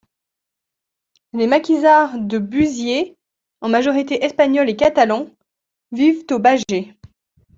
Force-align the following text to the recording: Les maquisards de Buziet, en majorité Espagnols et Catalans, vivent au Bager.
Les 1.33 1.45
maquisards 1.45 2.17
de 2.17 2.39
Buziet, 2.39 3.15
en 3.61 3.69
majorité 3.69 4.25
Espagnols 4.25 4.71
et 4.71 4.75
Catalans, 4.75 5.27
vivent 5.91 6.25
au 6.31 6.39
Bager. 6.39 6.97